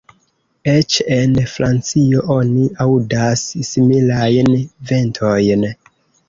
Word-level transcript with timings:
Eĉ 0.71 0.95
en 1.17 1.35
Francio 1.51 2.23
oni 2.37 2.63
aŭdas 2.87 3.45
similajn 3.69 4.51
ventojn. 4.95 5.69